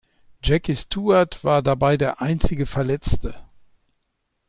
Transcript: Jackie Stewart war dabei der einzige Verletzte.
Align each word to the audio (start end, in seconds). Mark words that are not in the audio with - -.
Jackie 0.41 0.73
Stewart 0.75 1.43
war 1.43 1.61
dabei 1.61 1.95
der 1.95 2.23
einzige 2.23 2.65
Verletzte. 2.65 3.35